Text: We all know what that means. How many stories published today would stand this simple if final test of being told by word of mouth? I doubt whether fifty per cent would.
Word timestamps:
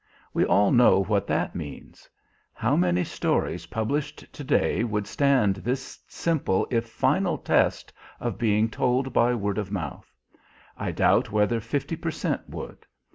We 0.33 0.45
all 0.45 0.71
know 0.71 1.03
what 1.03 1.27
that 1.27 1.53
means. 1.53 2.09
How 2.53 2.75
many 2.75 3.03
stories 3.03 3.67
published 3.67 4.33
today 4.33 4.83
would 4.83 5.05
stand 5.05 5.57
this 5.57 5.99
simple 6.07 6.65
if 6.71 6.89
final 6.89 7.37
test 7.37 7.93
of 8.19 8.39
being 8.39 8.67
told 8.67 9.13
by 9.13 9.35
word 9.35 9.59
of 9.59 9.71
mouth? 9.71 10.11
I 10.75 10.91
doubt 10.91 11.31
whether 11.31 11.59
fifty 11.61 11.95
per 11.95 12.09
cent 12.09 12.49
would. 12.49 12.87